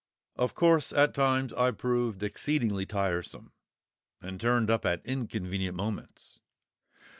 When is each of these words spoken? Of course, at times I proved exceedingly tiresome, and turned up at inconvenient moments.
Of 0.35 0.55
course, 0.55 0.91
at 0.91 1.13
times 1.13 1.53
I 1.53 1.69
proved 1.69 2.23
exceedingly 2.23 2.87
tiresome, 2.87 3.51
and 4.19 4.41
turned 4.41 4.71
up 4.71 4.83
at 4.83 5.05
inconvenient 5.05 5.75
moments. 5.75 6.39